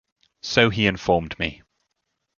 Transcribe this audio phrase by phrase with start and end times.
[0.41, 1.61] So he informed me.